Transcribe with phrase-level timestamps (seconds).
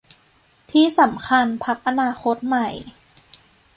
[0.71, 2.67] ที่สำคัญพรรคอนาคตใหม่